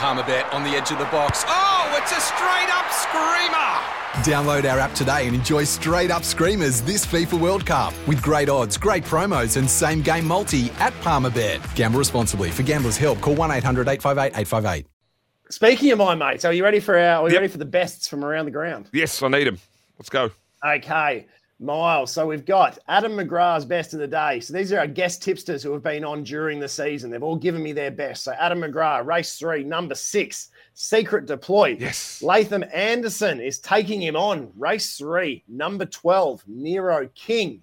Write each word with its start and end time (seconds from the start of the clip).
Palmerbet 0.00 0.50
on 0.54 0.62
the 0.64 0.70
edge 0.70 0.90
of 0.90 0.98
the 0.98 1.04
box. 1.04 1.44
Oh, 1.46 1.94
it's 2.00 2.10
a 2.10 2.20
straight 2.22 2.70
up 2.70 2.90
screamer! 2.90 3.76
Download 4.24 4.64
our 4.72 4.78
app 4.78 4.94
today 4.94 5.26
and 5.26 5.36
enjoy 5.36 5.64
straight 5.64 6.10
up 6.10 6.24
screamers 6.24 6.80
this 6.80 7.04
FIFA 7.04 7.38
World 7.38 7.66
Cup 7.66 7.92
with 8.08 8.22
great 8.22 8.48
odds, 8.48 8.78
great 8.78 9.04
promos, 9.04 9.58
and 9.58 9.68
same 9.68 10.00
game 10.00 10.26
multi 10.26 10.70
at 10.78 10.94
Palmerbet. 11.02 11.60
Gamble 11.74 11.98
responsibly. 11.98 12.50
For 12.50 12.62
gamblers' 12.62 12.96
help, 12.96 13.20
call 13.20 13.34
1 13.34 13.50
800 13.50 13.88
858 13.88 14.40
858. 14.40 14.86
Speaking 15.50 15.92
of 15.92 15.98
my 15.98 16.14
mates, 16.14 16.46
are 16.46 16.52
you 16.54 16.64
ready 16.64 16.80
for 16.80 16.96
our? 16.98 17.16
Are 17.20 17.24
we 17.24 17.32
Yep. 17.32 17.40
ready 17.42 17.52
for 17.52 17.58
the 17.58 17.66
bests 17.66 18.08
from 18.08 18.24
around 18.24 18.46
the 18.46 18.50
ground? 18.52 18.88
Yes, 18.94 19.22
I 19.22 19.28
need 19.28 19.46
them. 19.48 19.58
Let's 19.98 20.08
go. 20.08 20.30
Okay, 20.66 21.26
Miles. 21.60 22.12
So 22.12 22.26
we've 22.26 22.44
got 22.44 22.78
Adam 22.88 23.12
McGrath's 23.12 23.64
best 23.64 23.92
of 23.92 24.00
the 24.00 24.08
day. 24.08 24.40
So 24.40 24.54
these 24.54 24.72
are 24.72 24.78
our 24.78 24.86
guest 24.86 25.22
tipsters 25.22 25.62
who 25.62 25.72
have 25.72 25.82
been 25.82 26.04
on 26.04 26.24
during 26.24 26.58
the 26.58 26.68
season. 26.68 27.10
They've 27.10 27.22
all 27.22 27.36
given 27.36 27.62
me 27.62 27.72
their 27.72 27.90
best. 27.90 28.24
So 28.24 28.32
Adam 28.32 28.60
McGrath, 28.60 29.04
race 29.04 29.38
three, 29.38 29.62
number 29.62 29.94
six, 29.94 30.48
Secret 30.74 31.26
Deploy. 31.26 31.76
Yes. 31.78 32.22
Latham 32.22 32.64
Anderson 32.72 33.40
is 33.40 33.58
taking 33.58 34.00
him 34.00 34.16
on. 34.16 34.50
Race 34.56 34.96
three, 34.96 35.44
number 35.48 35.84
12, 35.84 36.44
Nero 36.46 37.08
King. 37.14 37.62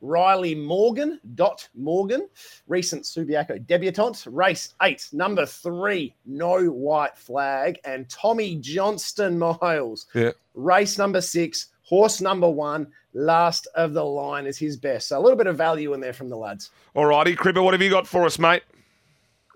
Riley 0.00 0.54
Morgan, 0.54 1.20
Dot 1.34 1.68
Morgan, 1.74 2.28
recent 2.66 3.04
Subiaco 3.04 3.64
debutant. 3.66 4.24
Race 4.26 4.74
eight, 4.82 5.08
number 5.12 5.46
three, 5.46 6.14
No 6.26 6.66
White 6.66 7.16
Flag. 7.16 7.78
And 7.84 8.08
Tommy 8.08 8.56
Johnston 8.56 9.38
Miles. 9.38 10.06
Yeah. 10.14 10.30
Race 10.54 10.98
number 10.98 11.20
six, 11.20 11.66
horse 11.88 12.20
number 12.20 12.48
one, 12.48 12.86
last 13.14 13.66
of 13.74 13.94
the 13.94 14.04
line 14.04 14.46
is 14.46 14.58
his 14.58 14.76
best. 14.76 15.08
So 15.08 15.18
a 15.18 15.20
little 15.20 15.38
bit 15.38 15.46
of 15.46 15.56
value 15.56 15.94
in 15.94 16.00
there 16.00 16.12
from 16.12 16.28
the 16.28 16.36
lads. 16.36 16.70
All 16.94 17.06
righty, 17.06 17.34
Cripper, 17.34 17.62
what 17.62 17.72
have 17.74 17.82
you 17.82 17.90
got 17.90 18.06
for 18.06 18.24
us, 18.24 18.38
mate? 18.38 18.62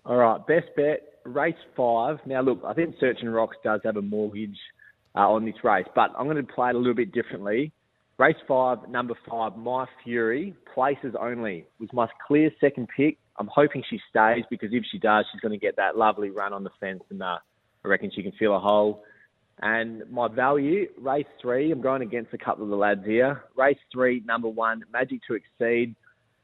All 0.06 0.16
right, 0.16 0.44
best 0.46 0.68
bet, 0.74 1.00
race 1.24 1.54
five. 1.76 2.18
Now, 2.26 2.40
look, 2.40 2.62
I 2.66 2.72
think 2.72 2.96
Search 2.98 3.18
and 3.20 3.32
Rocks 3.32 3.56
does 3.62 3.80
have 3.84 3.96
a 3.96 4.02
mortgage 4.02 4.58
uh, 5.14 5.30
on 5.30 5.44
this 5.44 5.62
race, 5.62 5.86
but 5.94 6.10
I'm 6.18 6.24
going 6.24 6.44
to 6.44 6.52
play 6.52 6.70
it 6.70 6.74
a 6.74 6.78
little 6.78 6.94
bit 6.94 7.12
differently. 7.12 7.72
Race 8.18 8.36
five, 8.48 8.88
number 8.88 9.14
five, 9.28 9.56
My 9.56 9.86
Fury, 10.02 10.54
places 10.74 11.14
only, 11.18 11.66
was 11.78 11.90
my 11.92 12.08
clear 12.26 12.50
second 12.60 12.88
pick. 12.96 13.18
I'm 13.38 13.48
hoping 13.48 13.82
she 13.88 14.00
stays 14.10 14.44
because 14.50 14.70
if 14.72 14.84
she 14.90 14.98
does, 14.98 15.24
she's 15.32 15.40
going 15.40 15.52
to 15.52 15.58
get 15.58 15.76
that 15.76 15.96
lovely 15.96 16.30
run 16.30 16.52
on 16.52 16.64
the 16.64 16.70
fence, 16.80 17.02
and 17.10 17.22
uh, 17.22 17.38
I 17.84 17.88
reckon 17.88 18.10
she 18.14 18.22
can 18.22 18.32
fill 18.38 18.56
a 18.56 18.60
hole. 18.60 19.04
And 19.60 20.02
my 20.10 20.28
value, 20.28 20.88
race 20.98 21.26
three, 21.40 21.70
I'm 21.70 21.80
going 21.80 22.02
against 22.02 22.32
a 22.32 22.38
couple 22.38 22.64
of 22.64 22.70
the 22.70 22.76
lads 22.76 23.04
here. 23.04 23.44
Race 23.56 23.78
three, 23.92 24.22
number 24.26 24.48
one, 24.48 24.82
Magic 24.92 25.20
to 25.28 25.34
Exceed. 25.34 25.94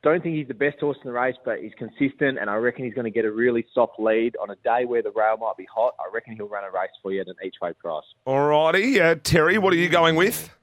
Don't 0.04 0.22
think 0.22 0.36
he's 0.36 0.46
the 0.46 0.54
best 0.54 0.78
horse 0.78 0.96
in 1.02 1.08
the 1.08 1.12
race, 1.12 1.34
but 1.44 1.58
he's 1.58 1.72
consistent, 1.76 2.38
and 2.38 2.48
I 2.48 2.54
reckon 2.54 2.84
he's 2.84 2.94
going 2.94 3.06
to 3.06 3.10
get 3.10 3.24
a 3.24 3.32
really 3.32 3.66
soft 3.74 3.98
lead 3.98 4.36
on 4.40 4.50
a 4.50 4.56
day 4.56 4.84
where 4.84 5.02
the 5.02 5.10
rail 5.10 5.36
might 5.36 5.56
be 5.56 5.66
hot. 5.74 5.94
I 5.98 6.08
reckon 6.14 6.36
he'll 6.36 6.46
run 6.48 6.62
a 6.62 6.70
race 6.70 6.90
for 7.02 7.10
you 7.12 7.20
at 7.20 7.26
an 7.26 7.34
each 7.44 7.56
way 7.60 7.72
price. 7.72 8.04
All 8.24 8.46
righty, 8.46 9.00
uh, 9.00 9.16
Terry, 9.24 9.58
what 9.58 9.72
are 9.72 9.76
you 9.76 9.88
going 9.88 10.14
with? 10.14 10.54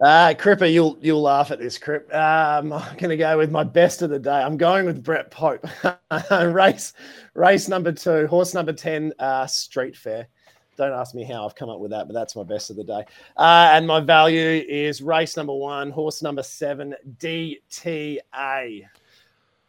Uh, 0.00 0.34
Cripper, 0.38 0.70
you'll 0.70 0.96
you'll 1.00 1.22
laugh 1.22 1.50
at 1.50 1.58
this, 1.58 1.76
Crip. 1.78 2.14
Um, 2.14 2.72
I'm 2.72 2.96
going 2.98 3.10
to 3.10 3.16
go 3.16 3.38
with 3.38 3.50
my 3.50 3.64
best 3.64 4.02
of 4.02 4.10
the 4.10 4.18
day. 4.18 4.30
I'm 4.30 4.56
going 4.56 4.84
with 4.84 5.02
Brett 5.02 5.30
Pope. 5.30 5.66
race 6.30 6.92
race 7.34 7.68
number 7.68 7.90
two, 7.90 8.26
horse 8.28 8.54
number 8.54 8.72
ten, 8.72 9.12
uh, 9.18 9.46
Street 9.46 9.96
Fair. 9.96 10.28
Don't 10.78 10.92
ask 10.92 11.12
me 11.12 11.24
how 11.24 11.44
I've 11.44 11.56
come 11.56 11.68
up 11.68 11.80
with 11.80 11.90
that, 11.90 12.06
but 12.06 12.14
that's 12.14 12.36
my 12.36 12.44
best 12.44 12.70
of 12.70 12.76
the 12.76 12.84
day. 12.84 13.04
Uh, 13.36 13.70
and 13.72 13.84
my 13.84 13.98
value 13.98 14.64
is 14.68 15.02
race 15.02 15.36
number 15.36 15.52
one, 15.52 15.90
horse 15.90 16.22
number 16.22 16.42
seven, 16.44 16.94
DTA. 17.18 18.84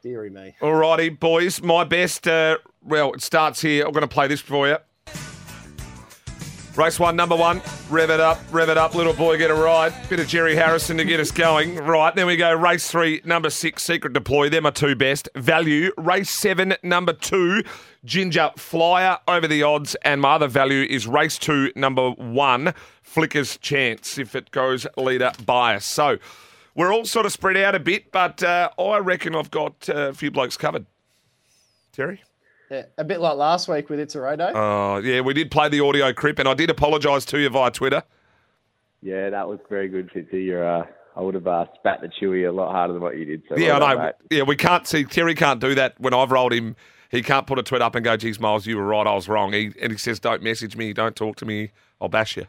Deary 0.01 0.29
me. 0.29 0.55
All 0.61 0.75
righty, 0.75 1.09
boys, 1.09 1.63
my 1.63 1.83
best. 1.83 2.27
Uh, 2.27 2.59
well, 2.83 3.11
it 3.13 3.23
starts 3.23 3.59
here. 3.59 3.85
I'm 3.85 3.91
going 3.91 4.01
to 4.01 4.07
play 4.07 4.27
this 4.27 4.39
for 4.39 4.67
you. 4.67 4.77
Race 6.79 6.97
one, 6.97 7.17
number 7.17 7.35
one. 7.35 7.61
Rev 7.89 8.09
it 8.09 8.21
up, 8.21 8.39
rev 8.51 8.69
it 8.69 8.77
up, 8.77 8.95
little 8.95 9.11
boy, 9.11 9.37
get 9.37 9.51
a 9.51 9.53
ride. 9.53 9.93
Bit 10.07 10.21
of 10.21 10.29
Jerry 10.29 10.55
Harrison 10.55 10.95
to 10.95 11.03
get 11.03 11.19
us 11.19 11.29
going. 11.29 11.75
Right, 11.75 12.15
then 12.15 12.25
we 12.25 12.37
go. 12.37 12.53
Race 12.53 12.89
three, 12.89 13.19
number 13.25 13.49
six, 13.49 13.83
Secret 13.83 14.13
Deploy. 14.13 14.47
They're 14.47 14.61
my 14.61 14.69
two 14.69 14.95
best. 14.95 15.27
Value. 15.35 15.91
Race 15.97 16.29
seven, 16.29 16.75
number 16.81 17.11
two, 17.11 17.65
Ginger 18.05 18.51
Flyer 18.55 19.17
over 19.27 19.45
the 19.45 19.61
odds. 19.61 19.95
And 20.05 20.21
my 20.21 20.35
other 20.35 20.47
value 20.47 20.83
is 20.89 21.05
race 21.05 21.37
two, 21.37 21.73
number 21.75 22.11
one, 22.11 22.73
Flicker's 23.03 23.57
Chance, 23.57 24.17
if 24.17 24.33
it 24.33 24.49
goes 24.51 24.87
leader 24.95 25.33
bias. 25.45 25.83
So 25.83 26.17
we're 26.75 26.93
all 26.93 27.03
sort 27.03 27.25
of 27.25 27.33
spread 27.33 27.57
out 27.57 27.75
a 27.75 27.79
bit, 27.81 28.09
but 28.13 28.41
uh, 28.41 28.69
I 28.79 28.99
reckon 28.99 29.35
I've 29.35 29.51
got 29.51 29.89
uh, 29.89 29.95
a 29.95 30.13
few 30.13 30.31
blokes 30.31 30.55
covered. 30.55 30.85
Terry? 31.91 32.23
Yeah, 32.69 32.83
a 32.97 33.03
bit 33.03 33.19
like 33.19 33.35
last 33.35 33.67
week 33.67 33.89
with 33.89 33.99
It's 33.99 34.15
a 34.15 34.19
Rado. 34.19 34.51
Oh, 34.53 34.97
yeah, 34.97 35.21
we 35.21 35.33
did 35.33 35.49
play 35.49 35.69
the 35.69 35.83
audio 35.83 36.13
crip, 36.13 36.37
and 36.37 36.47
I 36.47 36.53
did 36.53 36.69
apologise 36.69 37.25
to 37.25 37.39
you 37.39 37.49
via 37.49 37.71
Twitter. 37.71 38.03
Yeah, 39.01 39.29
that 39.29 39.47
was 39.47 39.59
very 39.69 39.87
good, 39.87 40.11
Fitzy. 40.11 40.45
You're, 40.45 40.67
uh, 40.67 40.85
I 41.15 41.21
would 41.21 41.33
have 41.33 41.47
uh, 41.47 41.65
spat 41.75 42.01
the 42.01 42.09
chewy 42.09 42.47
a 42.47 42.51
lot 42.51 42.71
harder 42.71 42.93
than 42.93 43.01
what 43.01 43.17
you 43.17 43.25
did. 43.25 43.43
So 43.49 43.57
yeah, 43.57 43.79
well 43.79 43.83
I 43.83 43.93
know. 43.93 44.03
mate. 44.03 44.13
Yeah, 44.29 44.43
we 44.43 44.55
can't 44.55 44.85
see. 44.85 45.03
Terry 45.03 45.33
can't 45.33 45.59
do 45.59 45.73
that 45.75 45.99
when 45.99 46.13
I've 46.13 46.31
rolled 46.31 46.53
him. 46.53 46.75
He 47.09 47.23
can't 47.23 47.47
put 47.47 47.57
a 47.57 47.63
tweet 47.63 47.81
up 47.81 47.95
and 47.95 48.03
go, 48.05 48.15
geez, 48.17 48.39
Miles, 48.39 48.67
you 48.67 48.77
were 48.77 48.85
right. 48.85 49.07
I 49.07 49.15
was 49.15 49.27
wrong. 49.27 49.51
He, 49.51 49.73
and 49.81 49.91
he 49.91 49.97
says, 49.97 50.19
don't 50.19 50.43
message 50.43 50.75
me. 50.75 50.93
Don't 50.93 51.15
talk 51.15 51.37
to 51.37 51.45
me. 51.45 51.71
I'll 51.99 52.07
bash 52.07 52.37
you. 52.37 52.45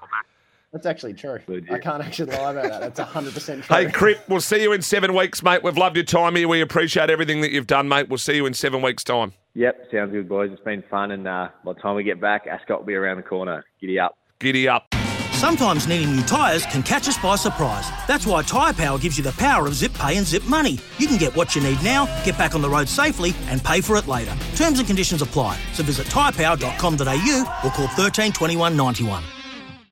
That's 0.72 0.86
actually 0.86 1.14
true. 1.14 1.40
Legit. 1.46 1.72
I 1.72 1.78
can't 1.78 2.04
actually 2.04 2.36
lie 2.36 2.52
about 2.52 2.68
that. 2.68 2.94
That's 2.94 3.10
100% 3.10 3.64
true. 3.64 3.76
Hey, 3.76 3.90
Crip, 3.90 4.22
we'll 4.28 4.40
see 4.42 4.62
you 4.62 4.72
in 4.72 4.82
seven 4.82 5.14
weeks, 5.14 5.42
mate. 5.42 5.64
We've 5.64 5.78
loved 5.78 5.96
your 5.96 6.04
time 6.04 6.36
here. 6.36 6.46
We 6.46 6.60
appreciate 6.60 7.08
everything 7.10 7.40
that 7.40 7.50
you've 7.50 7.66
done, 7.66 7.88
mate. 7.88 8.08
We'll 8.08 8.18
see 8.18 8.36
you 8.36 8.44
in 8.44 8.54
seven 8.54 8.82
weeks' 8.82 9.02
time. 9.02 9.32
Yep, 9.54 9.88
sounds 9.90 10.12
good, 10.12 10.28
boys. 10.28 10.50
It's 10.52 10.62
been 10.62 10.84
fun, 10.88 11.10
and 11.10 11.26
uh, 11.26 11.48
by 11.64 11.72
the 11.72 11.80
time 11.80 11.96
we 11.96 12.04
get 12.04 12.20
back, 12.20 12.46
Ascot 12.46 12.80
will 12.80 12.86
be 12.86 12.94
around 12.94 13.16
the 13.16 13.22
corner. 13.24 13.64
Giddy 13.80 13.98
up. 13.98 14.16
Giddy 14.38 14.68
up. 14.68 14.86
Sometimes 15.32 15.88
needing 15.88 16.14
new 16.14 16.22
tyres 16.22 16.66
can 16.66 16.82
catch 16.82 17.08
us 17.08 17.16
by 17.18 17.34
surprise. 17.34 17.88
That's 18.06 18.26
why 18.26 18.42
Tyre 18.42 18.74
Power 18.74 18.98
gives 18.98 19.16
you 19.16 19.24
the 19.24 19.32
power 19.32 19.66
of 19.66 19.74
zip 19.74 19.94
pay 19.94 20.18
and 20.18 20.26
zip 20.26 20.44
money. 20.44 20.78
You 20.98 21.06
can 21.06 21.16
get 21.16 21.34
what 21.34 21.56
you 21.56 21.62
need 21.62 21.82
now, 21.82 22.04
get 22.24 22.36
back 22.36 22.54
on 22.54 22.60
the 22.60 22.68
road 22.68 22.88
safely, 22.88 23.32
and 23.46 23.64
pay 23.64 23.80
for 23.80 23.96
it 23.96 24.06
later. 24.06 24.36
Terms 24.54 24.78
and 24.78 24.86
conditions 24.86 25.22
apply. 25.22 25.58
So 25.72 25.82
visit 25.82 26.08
tyrepower.com.au 26.08 27.60
or 27.64 27.70
call 27.70 27.88
13 27.88 28.32
21 28.32 28.76
91. 28.76 29.24